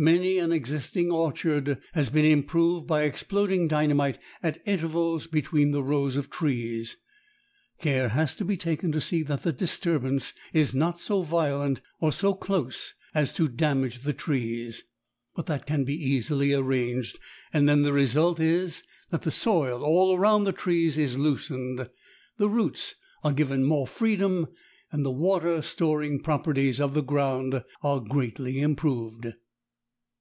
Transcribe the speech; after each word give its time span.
Many 0.00 0.38
an 0.38 0.52
existing 0.52 1.10
orchard 1.10 1.82
has 1.92 2.08
been 2.08 2.24
improved 2.24 2.86
by 2.86 3.02
exploding 3.02 3.66
dynamite 3.66 4.18
at 4.44 4.62
intervals 4.64 5.26
between 5.26 5.72
the 5.72 5.82
rows 5.82 6.14
of 6.14 6.30
trees. 6.30 6.96
Care 7.80 8.10
has 8.10 8.36
to 8.36 8.44
be 8.44 8.56
taken 8.56 8.92
to 8.92 9.00
see 9.00 9.24
that 9.24 9.42
the 9.42 9.52
disturbance 9.52 10.34
is 10.52 10.72
not 10.72 11.00
so 11.00 11.22
violent 11.24 11.80
or 11.98 12.12
so 12.12 12.32
close 12.34 12.94
as 13.12 13.34
to 13.34 13.48
damage 13.48 14.02
the 14.04 14.12
trees, 14.12 14.84
but 15.34 15.46
that 15.46 15.66
can 15.66 15.82
be 15.82 15.96
easily 15.96 16.52
arranged, 16.54 17.18
and 17.52 17.68
then 17.68 17.82
the 17.82 17.92
result 17.92 18.38
is 18.38 18.84
that 19.10 19.22
the 19.22 19.32
soil 19.32 19.82
all 19.82 20.16
around 20.16 20.44
the 20.44 20.52
trees 20.52 20.96
is 20.96 21.18
loosened, 21.18 21.90
the 22.36 22.48
roots 22.48 22.94
are 23.24 23.32
given 23.32 23.64
more 23.64 23.84
freedom 23.84 24.46
and 24.92 25.04
the 25.04 25.10
water 25.10 25.60
storing 25.60 26.22
properties 26.22 26.80
of 26.80 26.94
the 26.94 27.02
ground 27.02 27.64
are 27.82 27.98
greatly 27.98 28.60
improved. 28.60 29.32